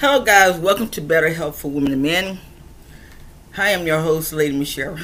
Hello, 0.00 0.22
guys. 0.22 0.56
Welcome 0.60 0.88
to 0.90 1.00
Better 1.00 1.30
Health 1.30 1.60
for 1.60 1.72
Women 1.72 1.92
and 1.92 2.02
Men. 2.02 2.38
Hi, 3.54 3.72
I'm 3.72 3.84
your 3.84 4.00
host, 4.00 4.32
Lady 4.32 4.56
Michelle. 4.56 4.96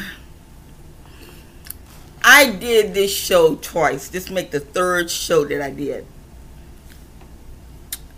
I 2.23 2.51
did 2.53 2.95
this 2.95 3.13
show 3.13 3.57
twice. 3.57 4.07
This 4.07 4.31
make 4.31 4.53
the 4.53 4.61
third 4.61 5.11
show 5.11 5.45
that 5.47 5.61
I 5.61 5.71
did. 5.71 6.07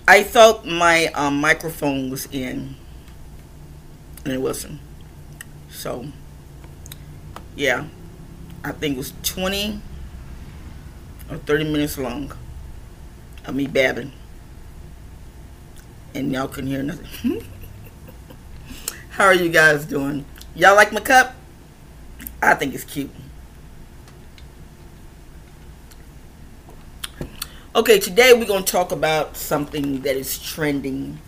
I 0.06 0.22
thought 0.22 0.66
my 0.66 1.06
um, 1.14 1.40
microphone 1.40 2.10
was 2.10 2.26
in, 2.26 2.76
and 4.26 4.34
it 4.34 4.42
wasn't. 4.42 4.78
So, 5.70 6.04
yeah, 7.56 7.86
I 8.62 8.72
think 8.72 8.96
it 8.96 8.98
was 8.98 9.14
20 9.22 9.80
or 11.30 11.38
30 11.38 11.72
minutes 11.72 11.96
long 11.96 12.34
of 13.46 13.54
me 13.54 13.66
babbing, 13.66 14.12
and 16.16 16.32
y'all 16.32 16.48
couldn't 16.48 16.70
hear 16.70 16.82
nothing. 16.82 17.44
How 19.10 19.26
are 19.26 19.34
you 19.34 19.50
guys 19.50 19.84
doing? 19.84 20.24
Y'all 20.54 20.74
like 20.74 20.92
my 20.92 21.00
cup? 21.00 21.34
I 22.42 22.54
think 22.54 22.74
it's 22.74 22.84
cute. 22.84 23.10
Okay, 27.74 27.98
today 27.98 28.32
we're 28.32 28.46
going 28.46 28.64
to 28.64 28.72
talk 28.72 28.92
about 28.92 29.36
something 29.36 30.00
that 30.00 30.16
is 30.16 30.38
trending, 30.42 31.18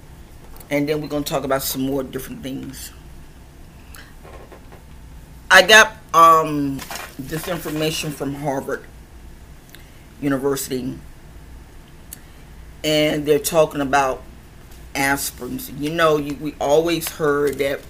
and 0.71 0.89
then 0.89 1.03
we're 1.03 1.09
going 1.09 1.25
to 1.25 1.31
talk 1.31 1.45
about 1.45 1.63
some 1.63 1.83
more 1.83 2.03
different 2.03 2.43
things. 2.43 2.91
I 5.51 5.63
got 5.63 5.97
um, 6.15 6.81
this 7.19 7.49
information 7.49 8.11
from 8.11 8.35
Harvard 8.35 8.85
University, 10.23 10.99
and 12.83 13.27
they're 13.27 13.39
talking 13.39 13.83
about 13.83 14.23
aspirins. 14.99 15.79
You 15.79 15.91
know, 15.91 16.17
you, 16.17 16.35
we 16.35 16.55
always 16.61 17.09
heard 17.09 17.59
that 17.59 17.81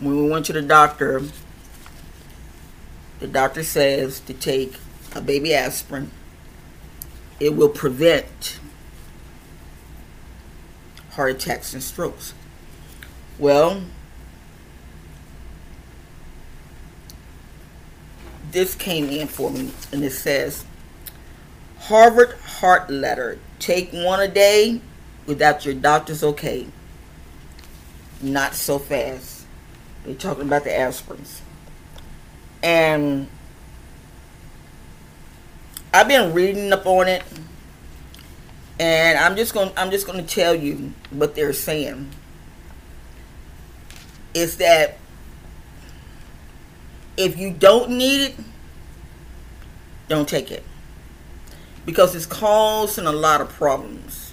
when 0.00 0.16
we 0.16 0.30
went 0.30 0.46
to 0.46 0.52
the 0.52 0.62
doctor, 0.62 1.22
the 3.18 3.26
doctor 3.26 3.62
says 3.62 4.20
to 4.20 4.32
take 4.32 4.76
a 5.14 5.20
baby 5.20 5.54
aspirin 5.54 6.10
it 7.40 7.54
will 7.54 7.68
prevent 7.68 8.58
heart 11.12 11.32
attacks 11.32 11.74
and 11.74 11.82
strokes. 11.82 12.34
Well, 13.38 13.82
this 18.50 18.74
came 18.74 19.08
in 19.08 19.26
for 19.26 19.50
me 19.50 19.72
and 19.92 20.04
it 20.04 20.12
says 20.12 20.64
Harvard 21.80 22.34
Heart 22.38 22.90
Letter 22.90 23.38
take 23.58 23.90
one 23.92 24.20
a 24.20 24.28
day 24.28 24.80
without 25.26 25.64
your 25.64 25.74
doctor's 25.74 26.22
okay. 26.22 26.66
Not 28.20 28.54
so 28.54 28.78
fast. 28.78 29.46
They're 30.04 30.14
talking 30.14 30.44
about 30.44 30.64
the 30.64 30.70
aspirins. 30.70 31.40
And 32.62 33.28
I've 35.92 36.08
been 36.08 36.32
reading 36.32 36.72
up 36.72 36.86
on 36.86 37.08
it, 37.08 37.22
and 38.80 39.18
I'm 39.18 39.36
just 39.36 39.54
going. 39.54 39.70
I'm 39.76 39.90
just 39.90 40.06
going 40.06 40.24
to 40.24 40.34
tell 40.34 40.54
you 40.54 40.92
what 41.10 41.34
they're 41.34 41.52
saying. 41.52 42.10
Is 44.32 44.56
that 44.56 44.98
if 47.16 47.38
you 47.38 47.52
don't 47.52 47.90
need 47.90 48.24
it, 48.24 48.34
don't 50.08 50.28
take 50.28 50.50
it 50.50 50.64
because 51.86 52.14
it's 52.14 52.26
causing 52.26 53.06
a 53.06 53.12
lot 53.12 53.40
of 53.40 53.48
problems. 53.50 54.23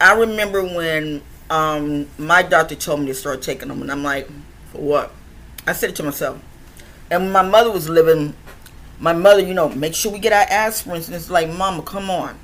I 0.00 0.14
remember 0.14 0.62
when 0.62 1.22
um, 1.50 2.08
my 2.18 2.42
doctor 2.42 2.74
told 2.74 3.00
me 3.00 3.06
to 3.06 3.14
start 3.14 3.42
taking 3.42 3.68
them, 3.68 3.82
and 3.82 3.92
I'm 3.92 4.02
like, 4.02 4.28
for 4.72 4.78
what? 4.78 5.12
I 5.66 5.72
said 5.72 5.90
it 5.90 5.96
to 5.96 6.02
myself. 6.02 6.40
And 7.10 7.32
my 7.32 7.42
mother 7.42 7.70
was 7.70 7.88
living 7.88 8.34
my 9.00 9.14
mother, 9.14 9.40
you 9.40 9.54
know, 9.54 9.68
make 9.70 9.94
sure 9.94 10.12
we 10.12 10.18
get 10.18 10.32
our 10.32 10.44
aspirins. 10.46 11.06
And 11.06 11.16
it's 11.16 11.30
like, 11.30 11.48
Mama, 11.48 11.82
come 11.82 12.10
on. 12.10 12.38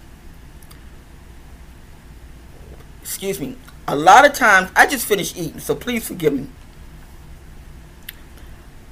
Excuse 3.02 3.38
me. 3.38 3.56
A 3.86 3.94
lot 3.94 4.26
of 4.26 4.32
times, 4.32 4.70
I 4.74 4.86
just 4.86 5.06
finished 5.06 5.36
eating, 5.36 5.60
so 5.60 5.74
please 5.74 6.08
forgive 6.08 6.32
me. 6.32 6.48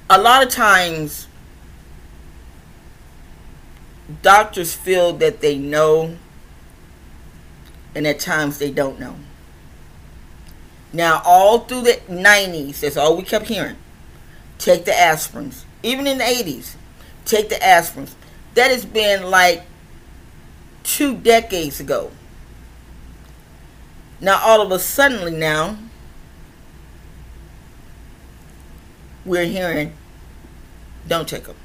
A 0.09 0.21
lot 0.21 0.43
of 0.45 0.49
times, 0.49 1.27
doctors 4.21 4.73
feel 4.73 5.11
that 5.13 5.41
they 5.41 5.57
know, 5.57 6.17
and 7.95 8.05
at 8.05 8.19
times 8.19 8.59
they 8.59 8.69
don't 8.69 8.99
know. 8.99 9.15
Now, 10.93 11.21
all 11.25 11.59
through 11.59 11.81
the 11.81 11.99
90s, 12.09 12.81
that's 12.81 12.97
all 12.97 13.17
we 13.17 13.23
kept 13.23 13.47
hearing. 13.47 13.77
Take 14.59 14.85
the 14.85 14.91
aspirins. 14.91 15.63
Even 15.81 16.07
in 16.07 16.17
the 16.17 16.23
80s, 16.23 16.75
take 17.25 17.49
the 17.49 17.55
aspirins. 17.55 18.13
That 18.53 18.71
has 18.71 18.85
been 18.85 19.29
like 19.29 19.63
two 20.83 21.15
decades 21.15 21.79
ago. 21.79 22.11
Now, 24.21 24.39
all 24.41 24.61
of 24.61 24.71
a 24.71 24.79
sudden, 24.79 25.39
now 25.39 25.77
we're 29.25 29.45
hearing, 29.45 29.93
don't 31.07 31.27
take 31.27 31.43
them. 31.43 31.55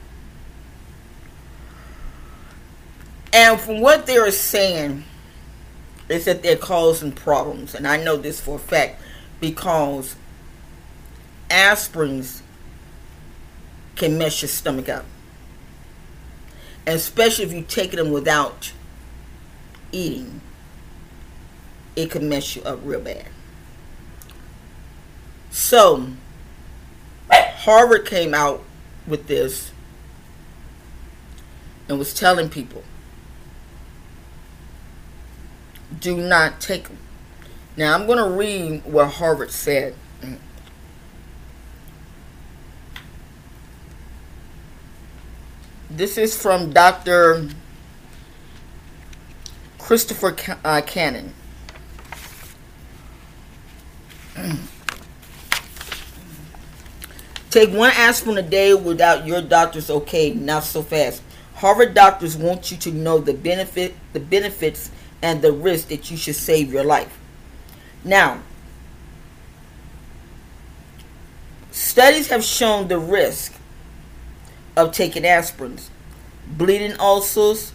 And 3.33 3.61
from 3.61 3.81
what 3.81 4.07
they're 4.07 4.33
saying, 4.33 5.05
is 6.11 6.25
that 6.25 6.43
they're 6.43 6.57
causing 6.57 7.13
problems. 7.13 7.75
And 7.75 7.87
I 7.87 8.03
know 8.03 8.17
this 8.17 8.41
for 8.41 8.57
a 8.57 8.59
fact 8.59 9.01
because 9.41 10.17
aspirins 11.49 12.43
can 13.97 14.19
mess 14.19 14.43
your 14.43 14.49
stomach 14.49 14.89
up 14.89 15.05
especially 16.87 17.45
if 17.45 17.53
you 17.53 17.63
take 17.63 17.93
them 17.93 18.11
without 18.11 18.73
eating, 19.93 20.41
it 21.97 22.11
can 22.11 22.29
mess 22.29 22.57
you 22.57 22.63
up 22.63 22.79
real 22.83 23.01
bad. 23.01 23.27
So, 25.51 26.09
Harvard 27.31 28.07
came 28.07 28.33
out 28.33 28.63
with 29.07 29.27
this 29.27 29.73
and 31.89 31.99
was 31.99 32.15
telling 32.15 32.49
people 32.49 32.83
do 36.01 36.17
not 36.17 36.61
take 36.61 36.89
them. 36.89 36.99
Now, 37.77 37.95
I'm 37.95 38.07
going 38.07 38.19
to 38.19 38.37
read 38.37 38.85
what 38.85 39.09
Harvard 39.13 39.51
said. 39.51 39.95
This 45.91 46.17
is 46.17 46.41
from 46.41 46.73
Dr. 46.73 47.49
Christopher 49.79 50.37
uh, 50.65 50.81
Cannon. 50.87 51.35
Take 57.51 57.73
one 57.73 57.91
aspirin 57.97 58.39
a 58.39 58.43
day 58.43 58.75
without 58.75 59.27
your 59.27 59.43
doctor's 59.43 59.91
okay, 59.91 60.33
not 60.33 60.63
so 60.63 60.83
fast. 60.83 61.23
Harvard 61.55 61.95
doctors 61.95 62.37
want 62.37 62.71
you 62.71 62.77
to 62.77 62.93
know 62.93 63.19
the 63.19 63.35
benefit, 63.35 63.95
the 64.13 64.21
benefits, 64.21 64.93
and 65.23 65.43
the 65.43 65.53
risk 65.53 65.89
that 65.89 66.11
you 66.11 66.17
should 66.17 66.37
save 66.37 66.73
your 66.73 66.85
life. 66.85 67.19
Now, 68.05 68.41
studies 71.71 72.29
have 72.29 72.43
shown 72.43 72.89
the 72.89 72.99
risk 72.99 73.55
of 74.77 74.93
taking 74.93 75.25
aspirins. 75.25 75.89
Bleeding 76.47 76.99
ulcers, 76.99 77.73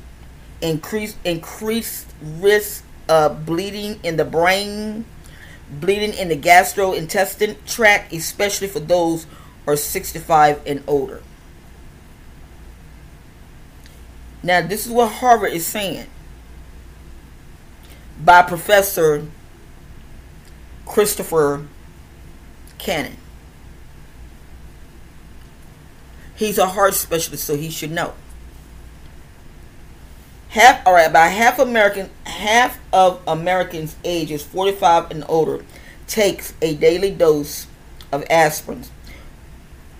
increased 0.61 1.17
increased 1.23 2.07
risk 2.21 2.83
of 3.07 3.45
bleeding 3.45 3.99
in 4.03 4.17
the 4.17 4.25
brain, 4.25 5.05
bleeding 5.69 6.13
in 6.13 6.29
the 6.29 6.37
gastrointestinal 6.37 7.55
tract, 7.65 8.11
especially 8.11 8.67
for 8.67 8.79
those 8.79 9.25
who 9.65 9.71
are 9.71 9.77
65 9.77 10.61
and 10.65 10.83
older. 10.87 11.21
Now, 14.41 14.61
this 14.61 14.85
is 14.85 14.91
what 14.91 15.11
Harvard 15.11 15.53
is 15.53 15.65
saying 15.65 16.07
by 18.23 18.41
Professor 18.41 19.25
Christopher 20.85 21.67
Cannon. 22.77 23.17
He's 26.35 26.57
a 26.57 26.67
heart 26.67 26.93
specialist, 26.93 27.45
so 27.45 27.55
he 27.55 27.69
should 27.69 27.91
know. 27.91 28.13
Half, 30.49 30.85
all 30.85 30.93
right, 30.93 31.09
about 31.09 31.31
half 31.31 31.59
American, 31.59 32.09
half 32.25 32.79
of 32.93 33.21
Americans 33.27 33.95
ages 34.03 34.43
45 34.43 35.11
and 35.11 35.25
older 35.27 35.65
takes 36.07 36.53
a 36.61 36.75
daily 36.75 37.11
dose 37.11 37.67
of 38.11 38.23
aspirin. 38.29 38.83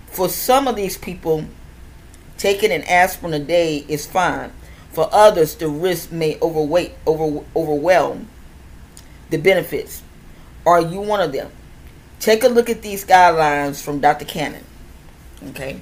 For 0.08 0.30
some 0.30 0.68
of 0.68 0.76
these 0.76 0.98
people, 0.98 1.46
taking 2.38 2.72
an 2.72 2.84
aspirin 2.84 3.34
a 3.34 3.40
day 3.40 3.86
is 3.88 4.06
fine. 4.06 4.52
For 4.96 5.10
others, 5.12 5.56
the 5.56 5.68
risk 5.68 6.14
may 6.14 6.40
overweight, 6.42 6.94
over, 7.06 7.44
overwhelm 7.54 8.30
the 9.30 9.36
benefits. 9.36 10.02
Are 10.66 10.80
you 10.80 11.02
one 11.02 11.20
of 11.20 11.34
them? 11.34 11.52
Take 12.22 12.46
a 12.46 12.48
look 12.48 12.70
at 12.70 12.82
these 12.82 13.04
guidelines 13.04 13.84
from 13.84 14.00
Dr. 14.00 14.24
Cannon. 14.24 14.64
Okay. 15.50 15.82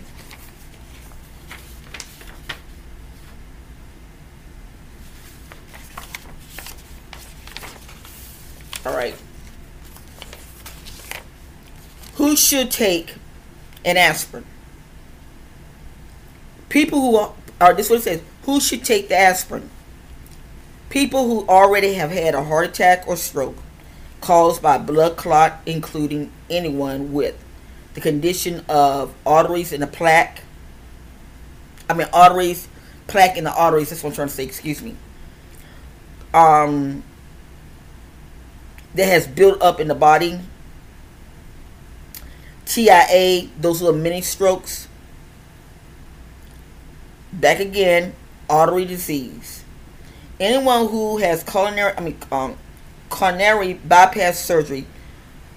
All 8.83 8.95
right. 8.95 9.15
Who 12.15 12.35
should 12.35 12.71
take 12.71 13.13
an 13.85 13.95
aspirin? 13.95 14.45
People 16.69 16.99
who 16.99 17.33
are, 17.61 17.73
this 17.75 17.85
is 17.85 17.89
what 17.91 17.99
it 17.99 18.01
says, 18.01 18.21
who 18.43 18.59
should 18.59 18.83
take 18.83 19.09
the 19.09 19.17
aspirin? 19.17 19.69
People 20.89 21.27
who 21.27 21.47
already 21.47 21.93
have 21.95 22.11
had 22.11 22.35
a 22.35 22.43
heart 22.43 22.67
attack 22.67 23.07
or 23.07 23.15
stroke 23.15 23.57
caused 24.21 24.61
by 24.61 24.77
blood 24.77 25.17
clot, 25.17 25.61
including 25.65 26.31
anyone 26.49 27.11
with 27.13 27.35
the 27.93 28.01
condition 28.01 28.63
of 28.69 29.13
arteries 29.25 29.73
in 29.73 29.81
the 29.81 29.87
plaque. 29.87 30.43
I 31.89 31.93
mean, 31.93 32.07
arteries, 32.13 32.67
plaque 33.07 33.37
in 33.37 33.43
the 33.43 33.53
arteries. 33.53 33.89
That's 33.89 34.03
what 34.03 34.11
I'm 34.11 34.15
trying 34.15 34.27
to 34.29 34.33
say. 34.33 34.43
Excuse 34.43 34.81
me. 34.81 34.95
Um, 36.33 37.03
that 38.95 39.05
has 39.05 39.27
built 39.27 39.61
up 39.61 39.79
in 39.79 39.87
the 39.87 39.95
body. 39.95 40.39
TIA, 42.65 43.49
those 43.59 43.81
little 43.81 43.99
mini 43.99 44.21
strokes. 44.21 44.87
Back 47.33 47.59
again, 47.59 48.13
artery 48.49 48.85
disease. 48.85 49.63
Anyone 50.39 50.87
who 50.87 51.17
has 51.17 51.43
coronary, 51.43 51.93
I 51.97 52.01
mean, 52.01 52.17
um, 52.31 52.57
coronary 53.09 53.75
bypass 53.75 54.39
surgery 54.39 54.85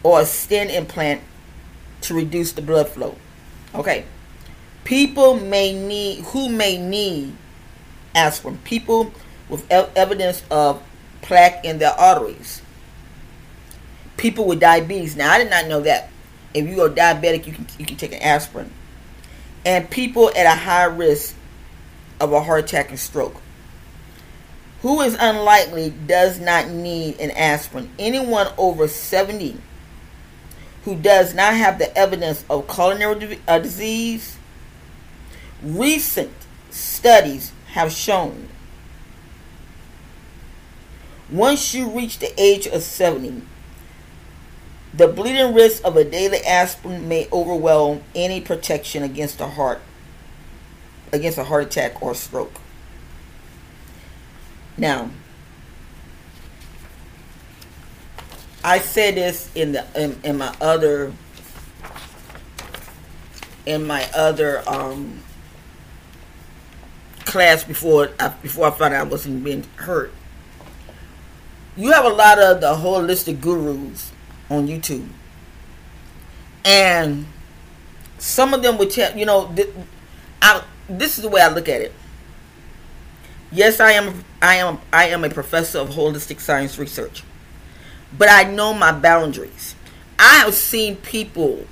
or 0.02 0.20
a 0.20 0.26
stent 0.26 0.70
implant 0.70 1.22
to 2.02 2.14
reduce 2.14 2.52
the 2.52 2.62
blood 2.62 2.88
flow. 2.88 3.16
Okay. 3.74 4.04
People 4.84 5.40
may 5.40 5.72
need, 5.72 6.24
who 6.26 6.48
may 6.48 6.78
need 6.78 7.34
aspirin. 8.14 8.58
People 8.58 9.12
with 9.48 9.64
evidence 9.70 10.42
of 10.50 10.82
plaque 11.22 11.64
in 11.64 11.78
their 11.78 11.92
arteries 11.92 12.62
people 14.16 14.46
with 14.46 14.60
diabetes. 14.60 15.16
Now, 15.16 15.32
I 15.32 15.38
did 15.38 15.50
not 15.50 15.66
know 15.66 15.80
that. 15.82 16.10
If 16.54 16.66
you 16.68 16.80
are 16.82 16.88
diabetic, 16.88 17.46
you 17.46 17.52
can 17.52 17.66
you 17.78 17.84
can 17.84 17.96
take 17.96 18.12
an 18.12 18.22
aspirin. 18.22 18.70
And 19.64 19.90
people 19.90 20.30
at 20.30 20.46
a 20.46 20.58
high 20.58 20.84
risk 20.84 21.34
of 22.20 22.32
a 22.32 22.42
heart 22.42 22.64
attack 22.64 22.90
and 22.90 22.98
stroke. 22.98 23.40
Who 24.82 25.00
is 25.00 25.16
unlikely 25.18 25.94
does 26.06 26.38
not 26.38 26.68
need 26.68 27.18
an 27.20 27.30
aspirin. 27.32 27.90
Anyone 27.98 28.48
over 28.58 28.88
70 28.88 29.56
who 30.84 30.94
does 30.94 31.34
not 31.34 31.54
have 31.54 31.78
the 31.78 31.96
evidence 31.98 32.44
of 32.48 32.68
coronary 32.68 33.40
uh, 33.48 33.58
disease. 33.58 34.36
Recent 35.62 36.30
studies 36.70 37.52
have 37.68 37.90
shown 37.90 38.48
once 41.30 41.74
you 41.74 41.88
reach 41.88 42.20
the 42.20 42.40
age 42.40 42.68
of 42.68 42.82
70, 42.82 43.42
the 44.94 45.08
bleeding 45.08 45.54
risk 45.54 45.84
of 45.84 45.96
a 45.96 46.04
daily 46.04 46.38
aspirin 46.44 47.08
may 47.08 47.28
overwhelm 47.32 48.02
any 48.14 48.40
protection 48.40 49.02
against 49.02 49.40
a 49.40 49.48
heart 49.48 49.80
against 51.12 51.38
a 51.38 51.44
heart 51.44 51.64
attack 51.64 52.02
or 52.02 52.14
stroke. 52.14 52.60
Now, 54.76 55.10
I 58.62 58.78
said 58.78 59.14
this 59.14 59.50
in 59.54 59.72
the 59.72 59.86
in, 59.94 60.18
in 60.24 60.38
my 60.38 60.54
other 60.60 61.12
in 63.64 63.86
my 63.86 64.08
other 64.14 64.62
um, 64.68 65.20
class 67.24 67.64
before 67.64 68.10
I, 68.18 68.28
before 68.28 68.68
I 68.68 68.70
found 68.70 68.94
out 68.94 69.06
I 69.06 69.10
wasn't 69.10 69.44
being 69.44 69.64
hurt. 69.76 70.12
You 71.76 71.92
have 71.92 72.04
a 72.04 72.10
lot 72.10 72.38
of 72.38 72.60
the 72.60 72.74
holistic 72.74 73.40
gurus 73.40 74.12
on 74.48 74.66
YouTube. 74.66 75.08
And 76.64 77.26
some 78.18 78.54
of 78.54 78.62
them 78.62 78.78
would 78.78 78.90
tell, 78.90 79.16
you 79.16 79.26
know, 79.26 79.54
I, 80.40 80.62
this 80.88 81.16
is 81.16 81.22
the 81.22 81.28
way 81.28 81.40
I 81.40 81.48
look 81.48 81.68
at 81.68 81.80
it. 81.80 81.92
Yes, 83.52 83.80
I 83.80 83.92
am 83.92 84.24
I 84.42 84.56
am 84.56 84.78
I 84.92 85.08
am 85.08 85.24
a 85.24 85.30
professor 85.30 85.78
of 85.78 85.90
holistic 85.90 86.40
science 86.40 86.78
research. 86.78 87.22
But 88.16 88.28
I 88.30 88.44
know 88.44 88.72
my 88.72 88.92
boundaries. 88.92 89.74
I 90.18 90.36
have 90.36 90.54
seen 90.54 90.96
people 90.96 91.66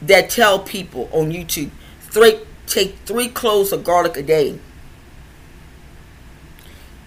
that 0.00 0.30
tell 0.30 0.60
people 0.60 1.08
on 1.12 1.30
YouTube, 1.32 1.70
three, 2.00 2.40
take 2.66 2.96
three 3.04 3.28
cloves 3.28 3.72
of 3.72 3.84
garlic 3.84 4.16
a 4.16 4.22
day 4.22 4.58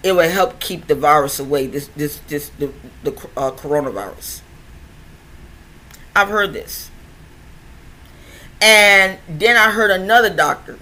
it 0.02 0.12
will 0.12 0.28
help 0.28 0.58
keep 0.60 0.86
the 0.86 0.94
virus 0.94 1.38
away. 1.38 1.66
This 1.66 1.88
this 1.96 2.18
this 2.28 2.50
the 2.58 2.72
the 3.04 3.12
uh, 3.36 3.52
coronavirus. 3.52 4.40
I've 6.14 6.28
heard 6.28 6.52
this, 6.52 6.90
and 8.62 9.18
then 9.28 9.56
I 9.56 9.72
heard 9.72 9.90
another 9.90 10.30
doctor 10.30 10.78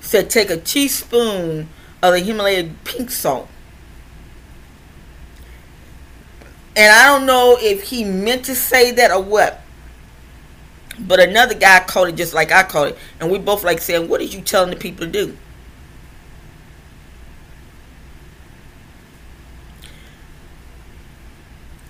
said 0.00 0.30
take 0.30 0.48
a 0.48 0.56
teaspoon 0.56 1.68
of 2.02 2.14
the 2.14 2.20
Himalayan 2.20 2.78
pink 2.84 3.10
salt. 3.10 3.48
And 6.74 6.92
I 6.92 7.06
don't 7.06 7.26
know 7.26 7.58
if 7.60 7.82
he 7.84 8.02
meant 8.02 8.46
to 8.46 8.54
say 8.54 8.90
that 8.92 9.10
or 9.10 9.22
what. 9.22 9.62
But 10.98 11.20
another 11.20 11.54
guy 11.54 11.80
called 11.80 12.08
it 12.08 12.14
just 12.16 12.32
like 12.32 12.50
I 12.50 12.62
called 12.62 12.88
it. 12.88 12.98
And 13.20 13.30
we 13.30 13.38
both 13.38 13.62
like 13.62 13.80
saying, 13.80 14.08
What 14.08 14.20
are 14.22 14.24
you 14.24 14.40
telling 14.40 14.70
the 14.70 14.76
people 14.76 15.04
to 15.04 15.12
do? 15.12 15.36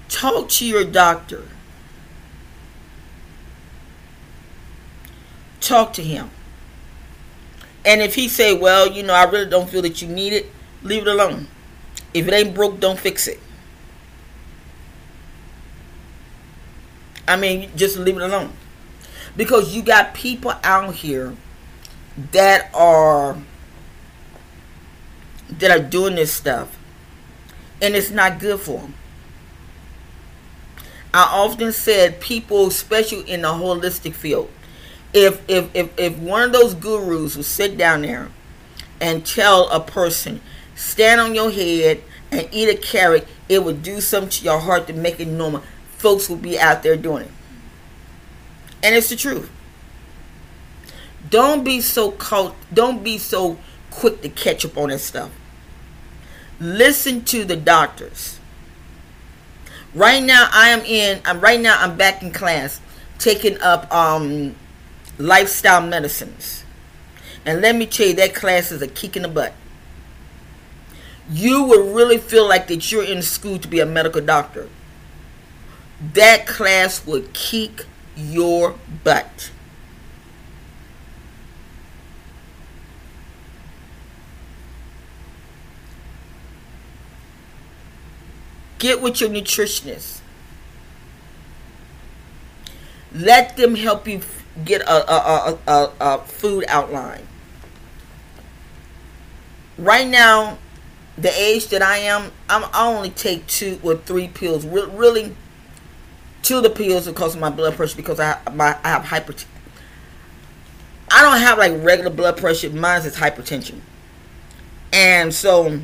Talk 0.08 0.49
to 0.49 0.66
your 0.66 0.84
doctor. 0.84 1.44
Talk 5.66 5.94
to 5.94 6.02
him. 6.02 6.30
And 7.84 8.00
if 8.00 8.14
he 8.14 8.28
say, 8.28 8.56
well, 8.56 8.86
you 8.86 9.02
know, 9.02 9.14
I 9.14 9.24
really 9.24 9.50
don't 9.50 9.68
feel 9.68 9.82
that 9.82 10.00
you 10.00 10.06
need 10.06 10.32
it, 10.32 10.46
leave 10.84 11.02
it 11.02 11.08
alone. 11.08 11.48
If 12.14 12.28
it 12.28 12.32
ain't 12.32 12.54
broke, 12.54 12.78
don't 12.78 12.96
fix 12.96 13.26
it. 13.26 13.40
I 17.26 17.35
mean, 17.35 17.68
just 17.75 17.99
leave 17.99 18.16
it 18.16 18.23
alone. 18.23 18.52
Because 19.37 19.75
you 19.75 19.82
got 19.82 20.14
people 20.14 20.52
out 20.62 20.94
here 20.94 21.35
that 22.30 22.73
are 22.73 23.37
that 25.49 25.70
are 25.73 25.82
doing 25.82 26.14
this 26.14 26.32
stuff 26.32 26.78
and 27.82 27.96
it's 27.96 28.11
not 28.11 28.38
good 28.38 28.61
for 28.61 28.82
them. 28.82 28.94
I 31.12 31.23
often 31.23 31.73
said 31.73 32.20
people, 32.20 32.68
especially 32.68 33.28
in 33.28 33.42
the 33.42 33.49
holistic 33.49 34.14
field, 34.14 34.49
if 35.16 35.40
if 35.49 35.75
if, 35.75 35.99
if 35.99 36.18
one 36.18 36.42
of 36.42 36.52
those 36.52 36.75
gurus 36.75 37.37
would 37.37 37.46
sit 37.46 37.78
down 37.78 38.02
there 38.02 38.28
and 39.00 39.25
tell 39.25 39.68
a 39.70 39.80
person, 39.80 40.40
stand 40.75 41.20
on 41.20 41.35
your 41.35 41.50
head 41.50 42.02
and 42.30 42.46
eat 42.52 42.68
a 42.68 42.76
carrot, 42.76 43.26
it 43.49 43.64
would 43.64 43.82
do 43.82 44.00
something 44.00 44.28
to 44.28 44.44
your 44.44 44.61
heart 44.61 44.87
to 44.88 44.92
make 44.92 45.18
it 45.18 45.26
normal. 45.26 45.62
Folks 45.96 46.28
will 46.28 46.37
be 46.37 46.58
out 46.58 46.82
there 46.82 46.96
doing 46.96 47.25
it. 47.25 47.30
And 48.82 48.94
it's 48.94 49.08
the 49.08 49.16
truth. 49.16 49.50
Don't 51.30 51.64
be 51.64 51.80
so 51.80 52.11
caught, 52.12 52.54
don't 52.73 53.02
be 53.02 53.16
so 53.16 53.58
quick 53.90 54.20
to 54.20 54.28
catch 54.28 54.64
up 54.66 54.76
on 54.76 54.90
that 54.90 54.99
stuff. 54.99 55.30
Listen 56.61 57.25
to 57.25 57.44
the 57.44 57.56
doctors. 57.56 58.38
Right 59.94 60.23
now, 60.23 60.49
I 60.52 60.68
am 60.68 60.80
in. 60.80 61.23
I'm 61.25 61.40
right 61.40 61.61
now. 61.61 61.76
I'm 61.80 61.96
back 61.96 62.23
in 62.23 62.30
class, 62.32 62.80
taking 63.18 63.61
up 63.62 63.92
um, 63.92 64.54
lifestyle 65.18 65.80
medicines, 65.80 66.64
and 67.44 67.61
let 67.61 67.76
me 67.76 67.87
tell 67.87 68.08
you, 68.08 68.14
that 68.14 68.35
class 68.35 68.73
is 68.73 68.82
a 68.82 68.88
kick 68.88 69.16
in 69.16 69.23
the 69.23 69.28
butt. 69.28 69.54
You 71.30 71.64
would 71.64 71.94
really 71.94 72.18
feel 72.18 72.49
like 72.49 72.68
that 72.68 72.90
you're 72.92 73.04
in 73.04 73.23
school 73.23 73.58
to 73.58 73.68
be 73.68 73.80
a 73.80 73.87
medical 73.87 74.20
doctor. 74.20 74.68
That 76.12 76.46
class 76.46 77.04
would 77.06 77.32
kick 77.32 77.87
your 78.16 78.76
butt. 79.02 79.50
Get 88.78 89.00
with 89.00 89.20
your 89.20 89.30
nutritionist. 89.30 90.20
Let 93.12 93.56
them 93.56 93.75
help 93.75 94.06
you 94.06 94.20
get 94.64 94.82
a, 94.82 95.12
a, 95.12 95.58
a, 95.66 95.92
a, 96.00 96.18
food 96.20 96.64
outline. 96.68 97.26
Right 99.78 100.06
now, 100.06 100.58
the 101.18 101.30
age 101.38 101.68
that 101.68 101.82
I 101.82 101.98
am, 101.98 102.32
I'm, 102.48 102.64
I 102.72 102.86
only 102.86 103.10
take 103.10 103.46
two 103.46 103.78
or 103.82 103.96
three 103.96 104.28
pills. 104.28 104.66
Re- 104.66 104.88
really, 104.90 105.34
two 106.42 106.58
of 106.58 106.62
the 106.62 106.70
pills 106.70 107.06
because 107.06 107.34
of 107.34 107.40
my 107.40 107.50
blood 107.50 107.75
pressure 107.75 107.96
because 107.96 108.20
I 108.20 108.38
my 108.52 108.78
I 108.82 108.88
have 108.88 109.02
hypertension. 109.02 109.46
I 111.10 111.22
don't 111.22 111.40
have 111.40 111.58
like 111.58 111.72
regular 111.82 112.10
blood 112.10 112.36
pressure. 112.36 112.70
Mine 112.70 113.02
is 113.02 113.16
hypertension, 113.16 113.80
and 114.92 115.32
so 115.34 115.80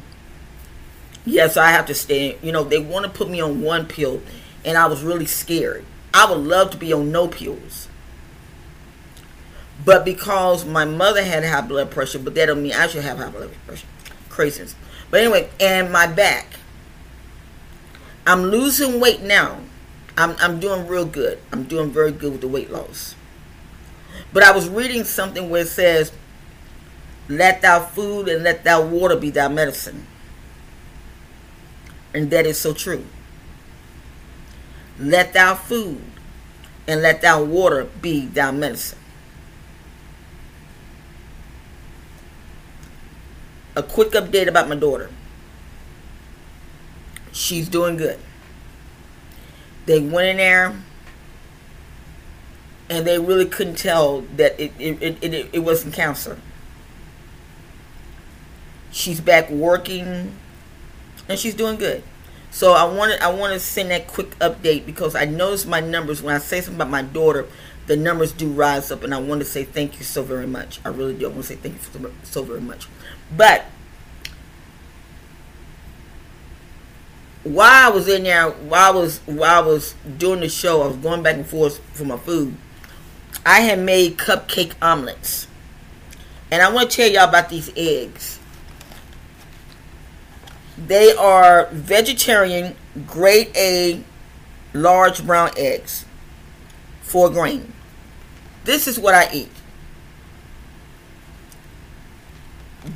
yes, 1.25 1.57
I 1.57 1.71
have 1.71 1.87
to 1.87 1.95
stay. 1.95 2.39
You 2.43 2.53
know, 2.53 2.65
they 2.65 2.79
want 2.79 3.05
to 3.05 3.11
put 3.11 3.29
me 3.29 3.41
on 3.41 3.61
one 3.61 3.87
pill, 3.87 4.23
and 4.65 4.79
I 4.79 4.87
was 4.87 5.03
really 5.03 5.27
scared. 5.27 5.85
I 6.15 6.31
would 6.31 6.41
love 6.41 6.71
to 6.71 6.77
be 6.77 6.93
on 6.93 7.11
no 7.11 7.29
pills. 7.29 7.89
But 9.85 10.05
because 10.05 10.65
my 10.65 10.85
mother 10.85 11.23
had 11.23 11.45
high 11.45 11.61
blood 11.61 11.91
pressure, 11.91 12.19
but 12.19 12.35
that 12.35 12.47
don't 12.47 12.63
mean 12.63 12.73
I 12.73 12.87
should 12.87 13.03
have 13.03 13.19
high 13.19 13.31
blood 13.31 13.51
pressure. 13.67 13.87
Craziness. 14.29 14.75
But 15.11 15.21
anyway, 15.21 15.51
and 15.61 15.93
my 15.93 16.07
back. 16.07 16.47
I'm 18.27 18.45
losing 18.45 19.01
weight 19.01 19.23
now. 19.23 19.59
I'm, 20.17 20.37
I'm 20.39 20.61
doing 20.61 20.87
real 20.87 21.05
good. 21.05 21.39
I'm 21.51 21.65
doing 21.65 21.91
very 21.91 22.13
good 22.13 22.33
with 22.33 22.41
the 22.41 22.49
weight 22.49 22.71
loss. 22.71 23.15
But 24.33 24.43
I 24.43 24.53
was 24.53 24.69
reading 24.69 25.05
something 25.05 25.51
where 25.51 25.63
it 25.63 25.69
says, 25.69 26.13
Let 27.29 27.63
thou 27.63 27.81
food 27.81 28.29
and 28.29 28.45
let 28.45 28.63
thou 28.65 28.85
water 28.87 29.17
be 29.17 29.31
thy 29.31 29.49
medicine. 29.49 30.07
And 32.15 32.31
that 32.31 32.47
is 32.47 32.59
so 32.59 32.73
true. 32.73 33.05
Let 34.99 35.33
thou 35.33 35.55
food 35.55 36.03
and 36.87 37.03
let 37.03 37.23
thou 37.23 37.43
water 37.43 37.89
be 38.01 38.27
thy 38.27 38.51
medicine. 38.51 38.99
A 43.75 43.83
quick 43.83 44.11
update 44.11 44.49
about 44.49 44.69
my 44.69 44.77
daughter. 44.77 45.11
She's 47.33 47.69
doing 47.69 47.97
good. 47.97 48.19
They 49.87 50.01
went 50.01 50.29
in 50.29 50.37
there 50.37 50.77
and 52.91 53.07
they 53.07 53.19
really 53.19 53.47
couldn't 53.47 53.77
tell 53.77 54.21
that 54.37 54.61
it, 54.61 54.73
it, 54.79 55.03
it, 55.03 55.25
it, 55.25 55.49
it 55.53 55.59
wasn't 55.61 55.95
cancer. 55.95 56.39
She's 58.91 59.21
back 59.21 59.49
working 59.49 60.37
and 61.29 61.39
she's 61.39 61.55
doing 61.55 61.77
good. 61.77 62.03
So 62.51 62.75
I 62.75 62.85
wanted 62.85 63.21
I 63.21 63.33
want 63.33 63.55
to 63.55 63.59
send 63.61 63.91
that 63.91 64.07
quick 64.07 64.39
update 64.39 64.85
because 64.85 65.15
I 65.15 65.25
noticed 65.25 65.67
my 65.67 65.81
numbers 65.81 66.23
when 66.23 66.35
I 66.35 66.39
say 66.39 66.61
something 66.61 66.77
about 66.77 66.91
my 66.91 67.01
daughter, 67.01 67.47
the 67.87 67.97
numbers 67.97 68.33
do 68.33 68.49
rise 68.49 68.91
up, 68.91 69.03
and 69.03 69.15
I 69.15 69.21
want 69.21 69.41
to 69.41 69.45
say 69.45 69.65
thank 69.65 69.99
you 69.99 70.05
so 70.05 70.23
very 70.23 70.47
much. 70.47 70.81
I 70.85 70.89
really 70.89 71.15
do. 71.15 71.27
I 71.27 71.29
want 71.29 71.43
to 71.43 71.49
say 71.49 71.57
thank 71.57 71.75
you 71.75 72.13
so 72.23 72.43
very 72.43 72.61
much. 72.61 72.87
But 73.37 73.65
while 77.45 77.91
I 77.91 77.95
was 77.95 78.09
in 78.09 78.23
there, 78.23 78.51
while 78.51 78.93
I 78.93 78.97
was 78.97 79.19
while 79.27 79.63
I 79.63 79.67
was 79.67 79.95
doing 80.19 80.41
the 80.41 80.49
show, 80.49 80.83
I 80.83 80.87
was 80.89 80.97
going 80.97 81.23
back 81.23 81.37
and 81.37 81.47
forth 81.47 81.79
for 81.93 82.05
my 82.05 82.17
food. 82.17 82.55
I 83.45 83.61
had 83.61 83.81
made 83.81 84.17
cupcake 84.17 84.75
omelets, 84.81 85.49
and 86.51 86.63
I 86.63 86.71
want 86.73 86.91
to 86.91 86.97
tell 86.97 87.11
y'all 87.11 87.29
about 87.29 87.49
these 87.49 87.73
eggs. 87.77 88.39
They 90.79 91.13
are 91.15 91.69
vegetarian, 91.73 92.77
grade 93.07 93.51
A, 93.57 94.03
large 94.73 95.27
brown 95.27 95.51
eggs, 95.57 96.05
four 97.03 97.29
grain. 97.31 97.72
This 98.65 98.87
is 98.87 98.99
what 98.99 99.15
I 99.15 99.29
eat. 99.33 99.51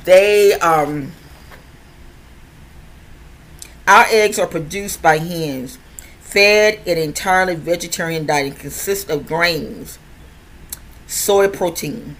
They 0.03 0.53
um 0.53 1.11
our 3.87 4.05
eggs 4.09 4.37
are 4.37 4.47
produced 4.47 5.01
by 5.01 5.17
hens, 5.17 5.77
fed 6.19 6.79
an 6.85 6.97
entirely 6.97 7.55
vegetarian 7.55 8.25
diet 8.25 8.47
and 8.47 8.59
consists 8.59 9.09
of 9.09 9.27
grains, 9.27 9.97
soy 11.07 11.47
protein, 11.47 12.17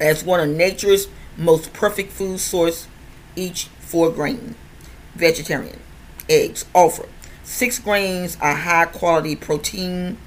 as 0.00 0.24
one 0.24 0.38
of 0.38 0.48
nature's 0.48 1.08
most 1.36 1.72
perfect 1.72 2.12
food 2.12 2.38
source, 2.38 2.86
each 3.34 3.64
four 3.80 4.10
grain 4.10 4.54
vegetarian 5.14 5.78
eggs 6.28 6.64
offer. 6.74 7.08
Six 7.42 7.78
grains 7.78 8.36
are 8.40 8.54
high 8.54 8.86
quality 8.86 9.34
protein 9.34 10.18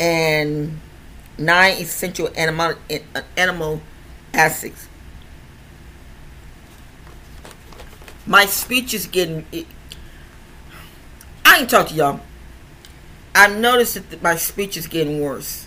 and 0.00 0.80
nine 1.38 1.80
essential 1.80 2.28
animal, 2.36 2.74
animal 3.36 3.80
acids. 4.34 4.88
My 8.26 8.44
speech 8.44 8.92
is 8.92 9.06
getting. 9.06 9.46
I 11.44 11.60
ain't 11.60 11.70
talk 11.70 11.88
to 11.88 11.94
y'all. 11.94 12.20
I've 13.34 13.56
noticed 13.56 14.10
that 14.10 14.22
my 14.22 14.36
speech 14.36 14.76
is 14.76 14.86
getting 14.86 15.20
worse. 15.20 15.66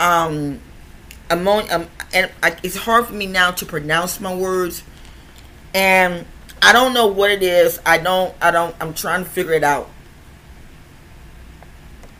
Um, 0.00 0.60
ammonia, 1.30 1.72
um, 1.72 1.88
and 2.12 2.30
I, 2.42 2.56
it's 2.62 2.76
hard 2.76 3.06
for 3.06 3.12
me 3.12 3.26
now 3.26 3.52
to 3.52 3.64
pronounce 3.64 4.20
my 4.20 4.34
words 4.34 4.82
and 5.74 6.24
I 6.62 6.72
don't 6.72 6.94
know 6.94 7.08
what 7.08 7.30
it 7.30 7.42
is. 7.42 7.78
I 7.84 7.98
don't. 7.98 8.34
I 8.40 8.50
don't. 8.50 8.74
I'm 8.80 8.94
trying 8.94 9.24
to 9.24 9.28
figure 9.28 9.52
it 9.52 9.64
out. 9.64 9.90